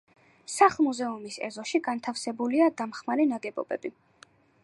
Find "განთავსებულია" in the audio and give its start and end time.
1.89-2.71